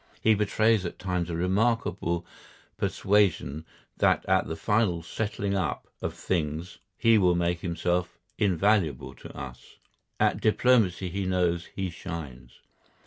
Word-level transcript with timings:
He 0.19 0.33
betrays 0.33 0.83
at 0.83 0.97
times 0.97 1.29
a 1.29 1.35
remarkable 1.35 2.25
persuasion 2.75 3.65
that 3.99 4.25
at 4.25 4.47
the 4.47 4.55
final 4.55 5.03
settling 5.03 5.53
up 5.55 5.87
of 6.01 6.15
things 6.15 6.79
he 6.97 7.19
will 7.19 7.35
make 7.35 7.59
himself 7.59 8.17
invaluable 8.39 9.13
to 9.13 9.31
us. 9.37 9.75
At 10.19 10.41
diplomacy 10.41 11.09
he 11.09 11.27
knows 11.27 11.67
he 11.75 11.91
shines. 11.91 12.61